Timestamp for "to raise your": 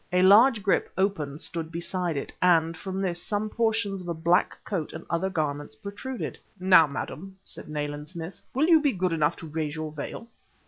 9.35-9.91